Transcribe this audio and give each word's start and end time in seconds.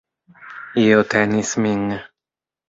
Io 0.83 1.03
tenis 1.11 1.53
min. 1.67 1.85